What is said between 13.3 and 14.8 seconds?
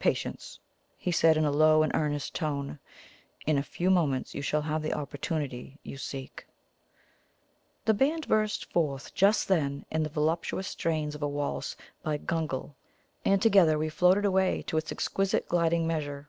together we floated away to